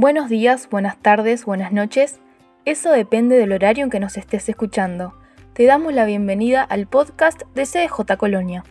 Buenos 0.00 0.28
días, 0.28 0.68
buenas 0.70 0.96
tardes, 0.98 1.44
buenas 1.44 1.72
noches. 1.72 2.20
Eso 2.64 2.92
depende 2.92 3.36
del 3.36 3.50
horario 3.50 3.82
en 3.82 3.90
que 3.90 3.98
nos 3.98 4.16
estés 4.16 4.48
escuchando. 4.48 5.12
Te 5.54 5.64
damos 5.64 5.92
la 5.92 6.04
bienvenida 6.04 6.62
al 6.62 6.86
podcast 6.86 7.42
de 7.56 7.64
CDJ 7.66 8.16
Colonia. 8.16 8.62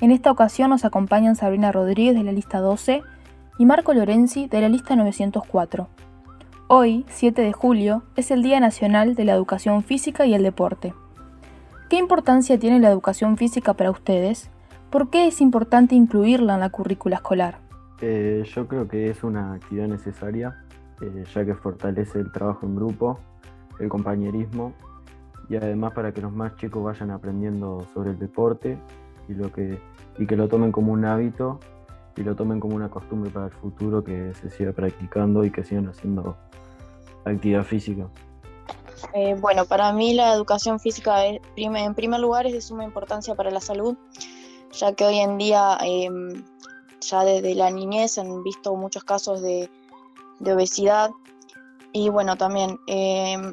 En 0.00 0.12
esta 0.12 0.30
ocasión 0.30 0.70
nos 0.70 0.84
acompañan 0.84 1.34
Sabrina 1.34 1.72
Rodríguez 1.72 2.14
de 2.14 2.22
la 2.22 2.30
lista 2.30 2.60
12 2.60 3.02
y 3.58 3.66
Marco 3.66 3.94
Lorenzi 3.94 4.46
de 4.46 4.60
la 4.60 4.68
lista 4.68 4.94
904. 4.94 5.88
Hoy, 6.68 7.04
7 7.08 7.42
de 7.42 7.52
julio, 7.52 8.04
es 8.14 8.30
el 8.30 8.44
Día 8.44 8.60
Nacional 8.60 9.16
de 9.16 9.24
la 9.24 9.32
Educación 9.32 9.82
Física 9.82 10.24
y 10.24 10.34
el 10.34 10.44
Deporte. 10.44 10.94
¿Qué 11.90 11.96
importancia 11.96 12.60
tiene 12.60 12.78
la 12.78 12.90
educación 12.90 13.36
física 13.36 13.74
para 13.74 13.90
ustedes? 13.90 14.50
¿Por 14.88 15.10
qué 15.10 15.26
es 15.26 15.40
importante 15.40 15.96
incluirla 15.96 16.54
en 16.54 16.60
la 16.60 16.70
currícula 16.70 17.16
escolar? 17.16 17.61
Eh, 18.04 18.42
yo 18.52 18.66
creo 18.66 18.88
que 18.88 19.10
es 19.10 19.22
una 19.22 19.54
actividad 19.54 19.86
necesaria, 19.86 20.60
eh, 21.00 21.22
ya 21.32 21.44
que 21.44 21.54
fortalece 21.54 22.18
el 22.18 22.32
trabajo 22.32 22.66
en 22.66 22.74
grupo, 22.74 23.20
el 23.78 23.88
compañerismo 23.88 24.72
y 25.48 25.54
además 25.54 25.92
para 25.92 26.12
que 26.12 26.20
los 26.20 26.32
más 26.32 26.56
chicos 26.56 26.82
vayan 26.82 27.12
aprendiendo 27.12 27.86
sobre 27.94 28.10
el 28.10 28.18
deporte 28.18 28.76
y, 29.28 29.34
lo 29.34 29.52
que, 29.52 29.78
y 30.18 30.26
que 30.26 30.36
lo 30.36 30.48
tomen 30.48 30.72
como 30.72 30.92
un 30.92 31.04
hábito 31.04 31.60
y 32.16 32.22
lo 32.22 32.34
tomen 32.34 32.58
como 32.58 32.74
una 32.74 32.90
costumbre 32.90 33.30
para 33.30 33.46
el 33.46 33.52
futuro 33.52 34.02
que 34.02 34.34
se 34.34 34.50
siga 34.50 34.72
practicando 34.72 35.44
y 35.44 35.52
que 35.52 35.62
sigan 35.62 35.86
haciendo 35.86 36.36
actividad 37.24 37.62
física. 37.62 38.08
Eh, 39.14 39.36
bueno, 39.40 39.64
para 39.64 39.92
mí 39.92 40.14
la 40.14 40.34
educación 40.34 40.80
física 40.80 41.24
es, 41.24 41.40
en 41.54 41.94
primer 41.94 42.18
lugar 42.18 42.46
es 42.46 42.52
de 42.52 42.60
suma 42.60 42.82
importancia 42.82 43.36
para 43.36 43.52
la 43.52 43.60
salud, 43.60 43.96
ya 44.72 44.92
que 44.92 45.04
hoy 45.04 45.18
en 45.18 45.38
día 45.38 45.78
em, 45.82 46.42
ya 47.02 47.24
desde 47.24 47.54
la 47.54 47.70
niñez 47.70 48.18
han 48.18 48.42
visto 48.42 48.74
muchos 48.74 49.04
casos 49.04 49.42
de, 49.42 49.70
obesidad 50.40 51.10
y 51.92 52.08
bueno, 52.08 52.36
también 52.36 52.80
em, 52.86 53.52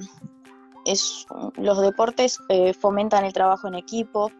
es, 0.86 1.28
los 1.56 1.80
deportes 1.82 2.40
eh, 2.50 2.74
fomentan 2.74 3.26
el 3.26 3.34
trabajo 3.34 3.68
en 3.68 3.76
equipo, 3.76 4.32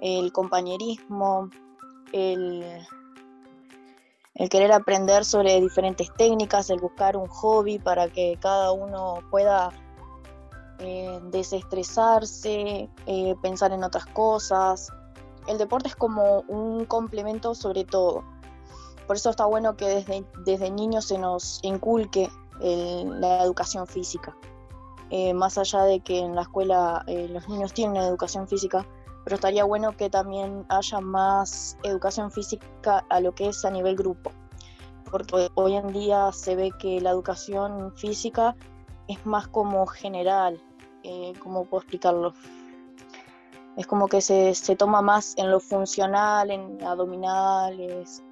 el 0.00 0.32
compañerismo, 0.32 1.48
el, 2.12 2.64
el 4.34 4.48
querer 4.50 4.72
aprender 4.72 5.24
sobre 5.24 5.60
diferentes 5.60 6.12
técnicas, 6.14 6.68
el 6.68 6.80
buscar 6.80 7.16
un 7.16 7.28
hobby 7.28 7.78
para 7.78 8.08
que 8.08 8.36
cada 8.40 8.72
uno 8.72 9.20
pueda 9.30 9.70
eh, 10.78 11.20
desestresarse, 11.30 12.90
eh, 13.06 13.34
pensar 13.40 13.72
en 13.72 13.82
otras 13.82 14.04
cosas. 14.06 14.92
El 15.46 15.56
deporte 15.56 15.88
es 15.88 15.96
como 15.96 16.40
un 16.48 16.84
complemento 16.84 17.54
sobre 17.54 17.84
todo. 17.84 18.24
Por 19.06 19.16
eso 19.16 19.30
está 19.30 19.46
bueno 19.46 19.76
que 19.76 19.86
desde, 19.86 20.24
desde 20.44 20.70
niños 20.70 21.06
se 21.06 21.18
nos 21.18 21.60
inculque 21.62 22.30
la 22.58 23.42
educación 23.42 23.86
física. 23.86 24.34
Eh, 25.10 25.34
más 25.34 25.56
allá 25.56 25.82
de 25.82 26.00
que 26.00 26.18
en 26.18 26.34
la 26.34 26.42
escuela 26.42 27.04
eh, 27.06 27.28
los 27.28 27.48
niños 27.48 27.72
tienen 27.72 28.02
educación 28.02 28.48
física, 28.48 28.84
pero 29.22 29.36
estaría 29.36 29.64
bueno 29.64 29.96
que 29.96 30.10
también 30.10 30.66
haya 30.68 31.00
más 31.00 31.76
educación 31.84 32.30
física 32.30 33.04
a 33.08 33.20
lo 33.20 33.32
que 33.32 33.48
es 33.48 33.64
a 33.64 33.70
nivel 33.70 33.94
grupo, 33.94 34.32
porque 35.08 35.48
hoy 35.54 35.76
en 35.76 35.92
día 35.92 36.32
se 36.32 36.56
ve 36.56 36.72
que 36.78 37.00
la 37.00 37.10
educación 37.10 37.92
física 37.94 38.56
es 39.06 39.24
más 39.24 39.46
como 39.46 39.86
general, 39.86 40.60
eh, 41.04 41.34
¿cómo 41.40 41.64
puedo 41.66 41.82
explicarlo? 41.82 42.34
Es 43.76 43.86
como 43.86 44.08
que 44.08 44.20
se, 44.20 44.54
se, 44.54 44.74
toma 44.74 45.02
más 45.02 45.34
en 45.36 45.50
lo 45.50 45.60
funcional, 45.60 46.50
en 46.50 46.82
abdominales, 46.82 48.24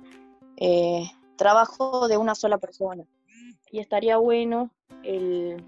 eh, 0.57 1.05
trabajo 1.37 2.09
de 2.09 2.17
una 2.17 2.35
sola 2.35 2.59
persona. 2.59 3.05
Y 3.71 3.81
estaría 3.81 4.17
bueno 4.19 4.71
el, 5.03 5.65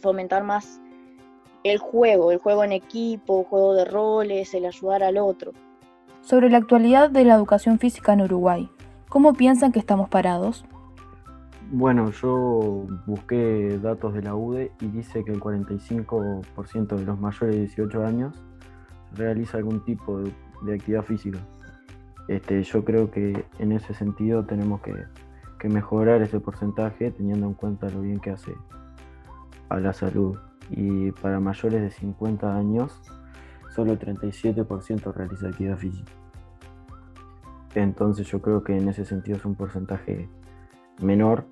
fomentar 0.00 0.44
más 0.44 0.80
el 1.64 1.78
juego, 1.78 2.32
el 2.32 2.38
juego 2.38 2.64
en 2.64 2.72
equipo, 2.72 3.44
juego 3.44 3.74
de 3.74 3.84
roles, 3.84 4.54
el 4.54 4.66
ayudar 4.66 5.02
al 5.02 5.18
otro. 5.18 5.52
Sobre 6.20 6.50
la 6.50 6.58
actualidad 6.58 7.10
de 7.10 7.24
la 7.24 7.34
educación 7.34 7.78
física 7.78 8.12
en 8.12 8.22
Uruguay, 8.22 8.68
¿cómo 9.08 9.34
piensan 9.34 9.72
que 9.72 9.78
estamos 9.78 10.08
parados? 10.08 10.64
Bueno, 11.70 12.10
yo 12.10 12.86
busqué 13.06 13.78
datos 13.82 14.12
de 14.14 14.22
la 14.22 14.34
UDE 14.34 14.72
y 14.80 14.86
dice 14.88 15.24
que 15.24 15.32
el 15.32 15.40
45% 15.40 16.96
de 16.96 17.04
los 17.04 17.18
mayores 17.18 17.54
de 17.54 17.60
18 17.62 18.04
años 18.04 18.34
realiza 19.14 19.56
algún 19.56 19.82
tipo 19.84 20.20
de 20.20 20.74
actividad 20.74 21.02
física. 21.02 21.38
Este, 22.28 22.62
yo 22.62 22.84
creo 22.84 23.10
que 23.10 23.44
en 23.58 23.72
ese 23.72 23.94
sentido 23.94 24.44
tenemos 24.44 24.80
que, 24.82 24.94
mejorar 25.68 26.22
ese 26.22 26.40
porcentaje 26.40 27.12
teniendo 27.12 27.46
en 27.46 27.54
cuenta 27.54 27.88
lo 27.88 28.00
bien 28.00 28.18
que 28.18 28.30
hace 28.30 28.52
a 29.68 29.78
la 29.78 29.92
salud. 29.92 30.36
Y 30.70 31.12
para 31.12 31.38
mayores 31.38 31.82
de 31.82 31.90
50 31.90 32.56
años, 32.56 33.00
solo 33.70 33.92
el 33.92 33.98
37% 34.00 35.14
realiza 35.14 35.46
actividad 35.46 35.78
física. 35.78 36.10
Entonces 37.76 38.26
yo 38.26 38.42
creo 38.42 38.64
que 38.64 38.76
en 38.76 38.88
ese 38.88 39.04
sentido 39.04 39.36
es 39.36 39.44
un 39.44 39.54
porcentaje 39.54 40.28
menor 41.00 41.44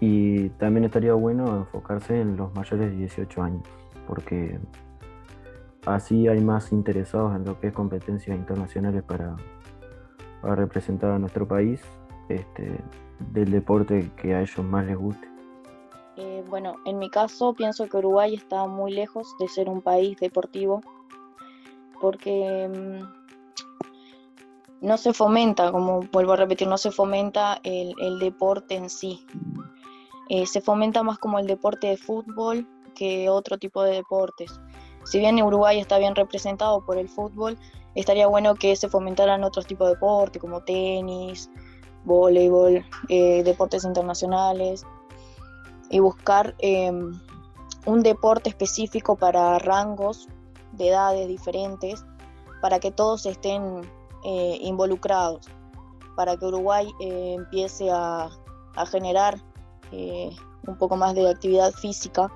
y 0.00 0.48
también 0.50 0.84
estaría 0.84 1.14
bueno 1.14 1.58
enfocarse 1.58 2.20
en 2.20 2.36
los 2.36 2.52
mayores 2.56 2.90
de 2.90 2.96
18 2.96 3.40
años, 3.40 3.62
porque 4.08 4.58
así 5.86 6.26
hay 6.26 6.40
más 6.40 6.72
interesados 6.72 7.36
en 7.36 7.44
lo 7.44 7.60
que 7.60 7.68
es 7.68 7.72
competencias 7.72 8.36
internacionales 8.36 9.04
para, 9.04 9.36
a 10.42 10.54
representar 10.54 11.10
a 11.10 11.18
nuestro 11.18 11.46
país 11.46 11.80
este, 12.28 12.80
del 13.32 13.50
deporte 13.50 14.10
que 14.16 14.34
a 14.34 14.42
ellos 14.42 14.64
más 14.64 14.86
les 14.86 14.96
guste. 14.96 15.28
Eh, 16.16 16.44
bueno, 16.48 16.76
en 16.84 16.98
mi 16.98 17.10
caso 17.10 17.54
pienso 17.54 17.88
que 17.88 17.96
Uruguay 17.96 18.34
está 18.34 18.66
muy 18.66 18.92
lejos 18.92 19.36
de 19.38 19.48
ser 19.48 19.68
un 19.68 19.82
país 19.82 20.18
deportivo 20.18 20.80
porque 22.00 22.68
mm, 22.68 23.18
no 24.80 24.96
se 24.96 25.12
fomenta, 25.12 25.70
como 25.72 26.00
vuelvo 26.12 26.32
a 26.32 26.36
repetir, 26.36 26.68
no 26.68 26.78
se 26.78 26.90
fomenta 26.90 27.60
el, 27.62 28.18
deporte 28.18 28.76
en 28.76 28.90
sí. 28.90 29.24
Eh, 30.28 30.46
se 30.46 30.60
fomenta 30.60 31.02
más 31.02 31.18
como 31.18 31.38
el 31.38 31.46
deporte 31.46 31.88
de 31.88 31.96
fútbol 31.96 32.66
que 32.94 33.28
otro 33.28 33.58
tipo 33.58 33.82
de 33.82 33.92
deportes. 33.92 34.60
Si 35.08 35.18
bien 35.18 35.42
Uruguay 35.42 35.80
está 35.80 35.96
bien 35.96 36.14
representado 36.14 36.84
por 36.84 36.98
el 36.98 37.08
fútbol, 37.08 37.58
estaría 37.94 38.26
bueno 38.26 38.54
que 38.56 38.76
se 38.76 38.90
fomentaran 38.90 39.42
otros 39.42 39.66
tipos 39.66 39.88
de 39.88 39.94
deporte 39.94 40.38
como 40.38 40.62
tenis, 40.64 41.50
voleibol, 42.04 42.84
eh, 43.08 43.42
deportes 43.42 43.84
internacionales 43.84 44.84
y 45.88 46.00
buscar 46.00 46.54
em, 46.58 47.18
un 47.86 48.02
deporte 48.02 48.50
específico 48.50 49.16
para 49.16 49.58
rangos 49.58 50.28
de 50.72 50.88
edades 50.88 51.26
diferentes 51.26 52.04
para 52.60 52.78
que 52.78 52.90
todos 52.90 53.24
estén 53.24 53.90
eh, 54.24 54.58
involucrados, 54.60 55.48
para 56.16 56.36
que 56.36 56.44
Uruguay 56.44 56.86
eh, 57.00 57.32
empiece 57.38 57.88
a, 57.90 58.28
generar 58.90 59.42
un 59.90 60.78
poco 60.78 60.96
más 60.96 61.12
de 61.14 61.28
actividad 61.28 61.72
física 61.72 62.30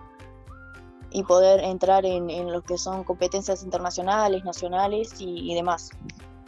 y 1.12 1.22
poder 1.24 1.60
entrar 1.64 2.04
en, 2.04 2.52
lo 2.52 2.62
que 2.62 2.78
son 2.78 3.04
competencias 3.04 3.62
internacionales, 3.62 4.44
nacionales 4.44 5.14
y, 5.18 5.54
demás. 5.54 5.90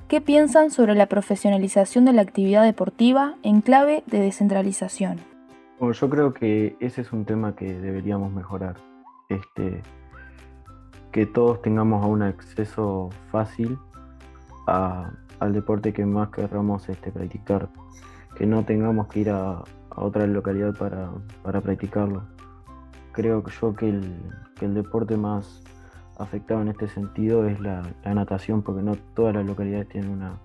¿Qué 0.09 0.21
piensan 0.21 0.71
sobre 0.71 0.95
la 0.95 1.07
profesionalización 1.07 2.05
de 2.05 2.13
la 2.13 2.23
actividad 2.23 2.65
deportiva 2.65 3.35
en 3.43 3.61
clave 3.61 4.05
de 4.07 4.21
descentralización? 4.21 5.21
yo 5.81 6.09
creo 6.09 6.33
que 6.33 6.77
ese 6.81 7.03
es 7.03 7.13
un 7.13 7.27
tema 7.27 7.55
que 7.55 7.75
deberíamos 7.75 8.33
mejorar. 8.33 8.77
Este, 9.29 9.83
que 11.13 11.27
todos 11.27 11.61
tengamos 11.61 12.07
un 12.07 12.23
acceso 12.23 13.11
fácil 13.31 13.79
al 14.67 15.53
deporte 15.53 15.93
que 15.93 16.07
más 16.07 16.31
querramos 16.31 16.89
este, 16.89 17.13
practicar. 17.13 17.69
Que 18.37 18.47
no 18.47 18.65
tengamos 18.65 19.09
que 19.09 19.21
ir 19.21 19.31
a, 19.31 19.63
otra 19.97 20.27
localidad 20.27 20.75
para, 20.77 21.11
para 21.43 21.61
practicarlo 21.61 22.34
creo 23.15 23.43
yo 23.47 23.75
que 23.75 23.89
el, 23.89 24.15
que 24.57 24.67
el 24.67 24.75
deporte 24.75 25.17
más 25.17 25.63
afectado 26.19 26.61
en 26.61 26.69
este 26.69 26.89
sentido 26.89 27.47
es 27.47 27.59
la, 27.61 27.83
natación, 28.05 28.63
porque 28.63 28.83
no 28.83 28.97
todas 29.15 29.35
las 29.35 29.47
localidades 29.47 29.89
tienen 29.89 30.11
una, 30.11 30.39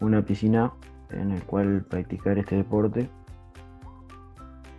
una 0.00 0.22
piscina 0.22 0.72
en 1.10 1.32
el 1.32 1.42
cual 1.44 1.84
practicar 1.88 2.38
este 2.38 2.56
deporte. 2.56 3.08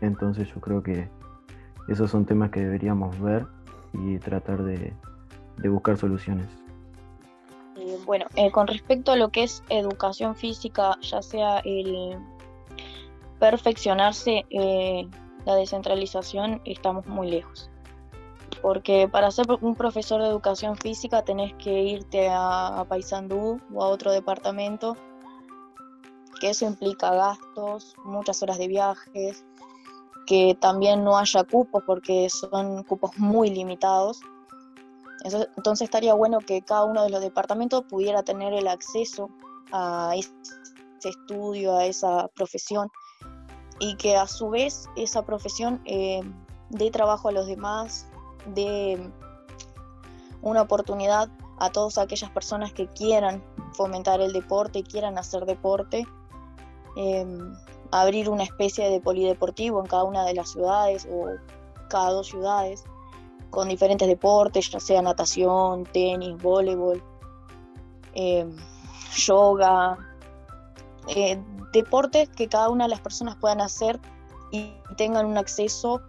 Entonces 0.02 0.54
yo 0.54 0.60
creo 0.60 0.84
que 0.84 1.08
esos 1.88 2.12
son 2.12 2.26
temas 2.26 2.52
que 2.52 2.60
deberíamos 2.60 3.20
ver 3.22 3.48
y 3.94 4.18
tratar 4.20 4.64
de, 4.64 4.94
buscar 5.70 5.98
soluciones. 5.98 6.48
Eh, 7.78 7.98
bueno, 8.06 8.26
eh, 8.36 8.52
con 8.52 8.68
respecto 8.68 9.12
a 9.12 9.16
lo 9.16 9.30
que 9.30 9.44
es 9.44 9.64
educación 9.70 10.36
física, 10.36 10.98
ya 11.02 11.22
sea 11.22 11.60
el 11.60 12.18
perfeccionarse 13.40 14.46
eh, 14.50 15.08
la 15.48 15.56
descentralización 15.56 16.62
estamos 16.66 17.08
muy 17.08 17.30
lejos. 17.32 17.72
Porque 18.62 19.08
para 19.08 19.32
ser 19.32 19.46
un 19.62 19.76
profesor 19.76 20.22
de 20.22 20.28
educación 20.28 20.76
física 20.76 21.24
tenés 21.24 21.54
que 21.54 21.84
irte 21.84 22.28
a, 22.30 22.86
Paysandú 22.90 23.62
o 23.74 23.84
a 23.84 23.88
otro 23.88 24.12
departamento 24.12 24.98
que 26.42 26.50
eso 26.50 26.66
implica 26.66 27.12
gastos, 27.16 27.96
muchas 28.04 28.44
horas 28.44 28.58
de 28.58 28.68
viajes, 28.68 29.46
que 30.28 30.56
también 30.60 31.04
no 31.04 31.18
haya 31.18 31.44
cupos 31.46 31.82
porque 31.88 32.30
son 32.30 32.84
cupos 32.84 33.18
muy 33.18 33.50
limitados. 33.50 34.20
Entonces 35.24 35.86
estaría 35.86 36.14
bueno 36.14 36.40
que 36.40 36.62
cada 36.62 36.84
uno 36.84 37.04
de 37.04 37.10
los 37.10 37.22
departamentos 37.22 37.86
pudiera 37.90 38.22
tener 38.22 38.54
el 38.54 38.68
acceso 38.68 39.30
a 39.72 40.14
ese 40.16 41.10
estudio, 41.10 41.76
a 41.78 41.86
esa 41.86 42.28
profesión, 42.36 42.90
y 43.80 43.96
que 43.96 44.16
a 44.16 44.28
su 44.28 44.50
vez 44.50 44.90
esa 44.96 45.24
profesión 45.24 45.82
eh, 45.86 46.22
dé 46.70 46.92
trabajo 46.92 47.30
a 47.30 47.32
los 47.32 47.48
demás, 47.48 48.08
dé 48.54 49.12
una 50.42 50.62
oportunidad 50.62 51.30
a 51.60 51.72
todas 51.72 51.98
aquellas 51.98 52.30
personas 52.32 52.72
que 52.74 52.88
quieran 52.88 53.44
fomentar 53.74 54.22
el 54.22 54.34
deporte, 54.34 54.84
quieran 54.84 55.18
hacer 55.18 55.46
deporte, 55.46 56.06
em, 56.96 57.54
abrir 57.92 58.30
una 58.30 58.44
especie 58.44 58.90
de 58.90 59.00
polideportivo 59.00 59.80
en 59.80 59.88
cada 59.88 60.04
una 60.04 60.26
de 60.26 60.34
las 60.34 60.52
ciudades 60.52 61.08
o 61.12 61.28
cada 61.90 62.12
dos 62.12 62.28
ciudades 62.28 62.84
con 63.50 63.70
diferentes 63.70 64.08
deportes, 64.08 64.70
ya 64.70 64.80
sea 64.80 65.02
natación, 65.02 65.86
tenis, 65.86 66.42
voleibol, 66.42 67.02
em, 68.14 68.56
yoga, 69.16 69.98
eh, 71.08 71.40
deportes 71.72 72.30
que 72.30 72.48
cada 72.48 72.70
una 72.70 72.86
de 72.86 72.90
las 72.90 73.02
personas 73.02 73.36
puedan 73.36 73.62
hacer 73.62 74.00
y 74.52 74.74
tengan 74.98 75.26
un 75.26 75.38
acceso 75.38 76.02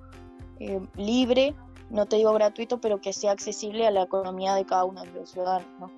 eh, 0.60 0.80
libre, 0.96 1.54
no 1.90 2.06
te 2.06 2.16
digo 2.16 2.32
gratuito, 2.32 2.80
pero 2.80 3.00
que 3.00 3.12
sea 3.12 3.32
accesible 3.32 3.86
a 3.86 3.90
la 3.90 4.02
economía 4.02 4.54
de 4.54 4.64
cada 4.64 4.84
uno 4.84 5.02
de 5.02 5.12
los 5.12 5.30
ciudadanos. 5.30 5.90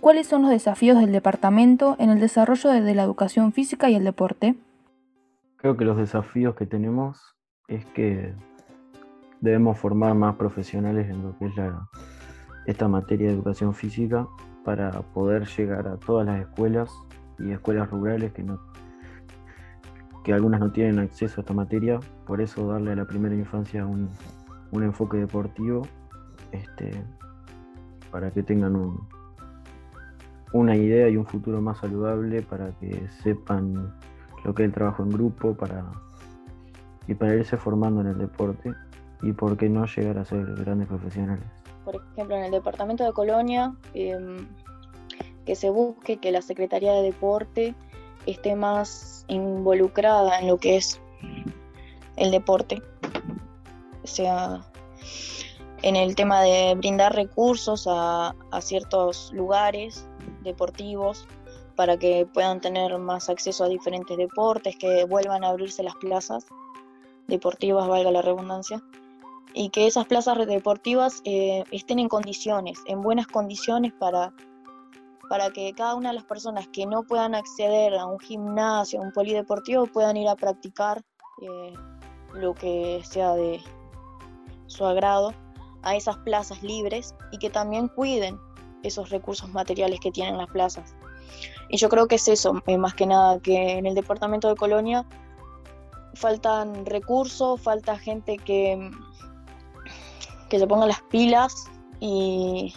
¿Cuáles 0.00 0.26
son 0.26 0.42
los 0.42 0.50
desafíos 0.50 0.98
del 0.98 1.12
departamento 1.12 1.96
en 1.98 2.10
el 2.10 2.20
desarrollo 2.20 2.70
de 2.70 2.94
la 2.94 3.02
educación 3.02 3.52
física 3.52 3.88
y 3.88 3.94
el 3.94 4.04
deporte? 4.04 4.54
Creo 5.56 5.76
que 5.76 5.84
los 5.84 5.96
desafíos 5.96 6.54
que 6.56 6.66
tenemos 6.66 7.34
es 7.68 7.86
que 7.86 8.34
debemos 9.40 9.78
formar 9.78 10.14
más 10.14 10.36
profesionales 10.36 11.08
en 11.08 11.22
lo 11.22 11.38
que 11.38 11.46
es 11.46 11.52
esta 12.66 12.88
materia 12.88 13.28
de 13.28 13.34
educación 13.34 13.74
física 13.74 14.26
para 14.64 14.90
poder 15.12 15.46
llegar 15.46 15.86
a 15.88 15.96
todas 15.96 16.26
las 16.26 16.40
escuelas 16.40 16.90
y 17.38 17.52
escuelas 17.52 17.90
rurales 17.90 18.32
que 18.32 18.42
no 18.42 18.60
que 20.24 20.32
algunas 20.32 20.58
no 20.58 20.72
tienen 20.72 20.98
acceso 20.98 21.40
a 21.40 21.42
esta 21.42 21.52
materia, 21.52 22.00
por 22.26 22.40
eso 22.40 22.66
darle 22.66 22.92
a 22.92 22.96
la 22.96 23.04
primera 23.04 23.34
infancia 23.34 23.86
un, 23.86 24.08
enfoque 24.72 25.18
deportivo 25.18 25.86
este, 26.50 26.90
para 28.10 28.30
que 28.30 28.42
tengan 28.42 28.74
un, 28.74 29.06
una 30.54 30.74
idea 30.76 31.08
y 31.10 31.16
un 31.16 31.26
futuro 31.26 31.60
más 31.60 31.78
saludable, 31.78 32.40
para 32.42 32.72
que 32.78 33.06
sepan 33.22 33.94
lo 34.44 34.54
que 34.54 34.62
es 34.62 34.68
el 34.68 34.72
trabajo 34.74 35.02
en 35.02 35.10
grupo, 35.10 35.54
para, 35.54 35.84
y 37.06 37.14
para 37.14 37.34
irse 37.34 37.56
formando 37.56 38.00
en 38.00 38.08
el 38.08 38.18
deporte 38.18 38.72
y 39.22 39.32
por 39.32 39.56
qué 39.56 39.68
no 39.68 39.84
llegar 39.84 40.18
a 40.18 40.24
ser 40.24 40.54
grandes 40.54 40.88
profesionales. 40.88 41.44
Por 41.84 41.96
ejemplo, 41.96 42.36
en 42.36 42.44
el 42.44 42.50
departamento 42.50 43.04
de 43.04 43.12
Colonia, 43.12 43.74
em, 43.92 44.46
que 45.44 45.56
se 45.56 45.70
busque 45.70 46.18
que 46.18 46.32
la 46.32 46.42
Secretaría 46.42 46.92
de 46.92 47.02
Deporte 47.02 47.74
esté 48.26 48.56
más 48.56 49.24
involucrada 49.28 50.38
en 50.38 50.48
lo 50.48 50.58
que 50.58 50.76
es 50.76 51.00
el 52.16 52.30
deporte. 52.30 52.82
O 54.02 54.06
sea, 54.06 54.64
en 55.82 55.96
el 55.96 56.14
tema 56.14 56.42
de 56.42 56.74
brindar 56.76 57.14
recursos 57.14 57.86
a, 57.88 58.34
ciertos 58.60 59.32
lugares 59.32 60.06
deportivos 60.42 61.26
para 61.76 61.98
que 61.98 62.26
puedan 62.32 62.60
tener 62.60 62.96
más 62.98 63.28
acceso 63.28 63.64
a 63.64 63.68
diferentes 63.68 64.16
deportes, 64.16 64.76
que 64.76 65.04
vuelvan 65.04 65.44
a 65.44 65.48
abrirse 65.48 65.82
las 65.82 65.94
plazas 65.96 66.46
deportivas, 67.26 67.88
valga 67.88 68.10
la 68.10 68.22
redundancia, 68.22 68.82
y 69.52 69.70
que 69.70 69.86
esas 69.86 70.06
plazas 70.06 70.46
deportivas 70.46 71.20
eh, 71.24 71.64
estén 71.70 71.98
en 71.98 72.08
condiciones, 72.08 72.78
en 72.86 73.02
buenas 73.02 73.26
condiciones 73.26 73.92
para 73.92 74.32
para 75.28 75.50
que 75.50 75.72
cada 75.74 75.94
una 75.94 76.10
de 76.10 76.16
las 76.16 76.24
personas 76.24 76.68
que 76.68 76.86
no 76.86 77.02
puedan 77.02 77.34
acceder 77.34 77.94
a 77.94 78.06
un 78.06 78.18
gimnasio, 78.18 79.00
a 79.00 79.02
un 79.02 79.12
polideportivo, 79.12 79.86
puedan 79.86 80.16
ir 80.16 80.28
a 80.28 80.36
practicar 80.36 81.02
eh, 81.42 81.74
lo 82.34 82.54
que 82.54 83.02
sea 83.04 83.34
de 83.34 83.60
su 84.66 84.84
agrado 84.84 85.34
a 85.82 85.96
esas 85.96 86.16
plazas 86.18 86.62
libres 86.62 87.14
y 87.30 87.38
que 87.38 87.50
también 87.50 87.88
cuiden 87.88 88.38
esos 88.82 89.10
recursos 89.10 89.50
materiales 89.50 90.00
que 90.00 90.10
tienen 90.10 90.38
las 90.38 90.48
plazas. 90.48 90.94
Y 91.68 91.76
yo 91.78 91.88
creo 91.88 92.06
que 92.06 92.16
es 92.16 92.28
eso, 92.28 92.62
eh, 92.66 92.78
más 92.78 92.94
que 92.94 93.06
nada, 93.06 93.40
que 93.40 93.78
en 93.78 93.86
el 93.86 93.94
departamento 93.94 94.48
de 94.48 94.56
Colonia 94.56 95.06
faltan 96.14 96.86
recursos, 96.86 97.60
falta 97.60 97.98
gente 97.98 98.36
que, 98.36 98.90
que 100.48 100.58
se 100.58 100.66
ponga 100.66 100.86
las 100.86 101.02
pilas 101.02 101.70
y 102.00 102.74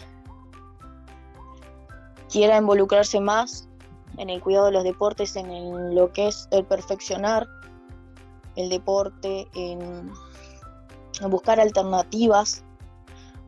quiera 2.30 2.58
involucrarse 2.58 3.20
más 3.20 3.68
en 4.16 4.30
el 4.30 4.40
cuidado 4.40 4.66
de 4.66 4.72
los 4.72 4.84
deportes, 4.84 5.36
en 5.36 5.94
lo 5.94 6.12
que 6.12 6.28
es 6.28 6.48
el 6.50 6.64
perfeccionar 6.64 7.46
el 8.56 8.68
deporte, 8.68 9.46
en, 9.54 10.10
buscar 11.30 11.60
alternativas 11.60 12.64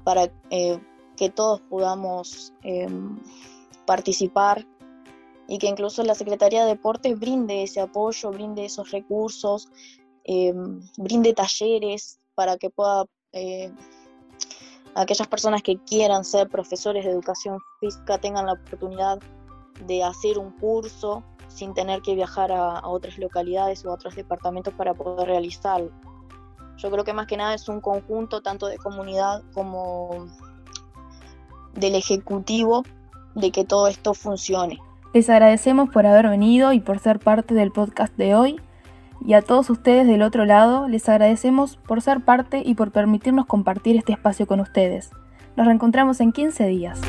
para 0.05 0.31
eh, 0.51 0.79
que 1.17 1.31
todos 1.31 1.61
podamos 1.63 2.53
em, 2.63 3.19
participar 3.87 4.67
y 5.47 5.59
que 5.59 5.67
incluso 5.67 6.03
la 6.05 6.15
Secretaría 6.15 6.63
de 6.63 6.71
Deportes 6.71 7.19
brinde 7.19 7.65
ese 7.65 7.81
apoyo, 7.81 8.31
brinde 8.31 8.65
esos 8.65 8.91
recursos, 8.93 9.69
em, 10.25 10.81
brinde 10.97 11.33
talleres 11.33 12.21
para 12.35 12.57
que 12.57 12.71
pueda 12.71 13.05
eh, 13.33 13.73
aquellas 14.95 15.29
personas 15.29 15.63
que 15.63 15.79
quieran 15.79 16.25
ser 16.25 16.49
profesores 16.49 17.05
de 17.05 17.11
educación 17.11 17.59
física 17.81 18.19
tengan 18.19 18.47
la 18.47 18.55
oportunidad 18.55 19.19
de 19.87 20.03
hacer 20.03 20.39
un 20.39 20.51
curso 20.53 21.23
sin 21.49 21.75
tener 21.75 22.01
que 22.03 22.15
viajar 22.15 22.53
a, 22.53 22.87
otras 22.87 23.19
localidades 23.19 23.85
o 23.85 23.91
a 23.91 23.95
otros 23.95 24.15
departamentos 24.15 24.73
para 24.75 24.95
poder 24.95 25.29
realizarlo. 25.29 25.91
Yo 26.77 26.91
creo 26.91 27.05
que 27.05 27.13
más 27.13 27.27
que 27.27 27.37
nada 27.37 27.55
es 27.55 27.69
un 27.69 27.81
conjunto 27.81 28.41
tanto 28.41 28.67
de 28.67 28.79
comunidad 28.79 29.43
como 29.53 30.29
del 31.75 31.95
ejecutivo 31.95 32.85
de 33.35 33.51
que 33.51 33.65
todo 33.65 33.89
esto 33.89 34.15
funcione. 34.15 34.79
Les 35.13 35.29
agradecemos 35.29 35.91
por 35.91 36.07
haber 36.07 36.29
venido 36.29 36.73
y 36.73 36.81
por 36.81 36.99
ser 37.01 37.19
parte 37.19 37.55
del 37.55 37.73
podcast 37.73 38.17
de 38.17 38.35
hoy 38.35 38.61
y 39.25 39.35
a 39.35 39.43
todos 39.43 39.71
ustedes 39.71 40.07
del 40.07 40.23
otro 40.23 40.45
lado 40.45 40.89
les 40.89 41.09
agradecemos 41.09 41.77
por 41.77 42.03
ser 42.03 42.21
parte 42.21 42.63
y 42.65 42.75
por 42.75 42.91
permitirnos 42.91 43.47
compartir 43.47 43.97
este 43.97 44.13
espacio 44.13 44.47
con 44.47 44.61
ustedes. 44.61 45.11
Nos 45.57 45.67
reencontramos 45.67 46.21
en 46.21 46.33
15 46.33 46.67
días. 46.67 47.01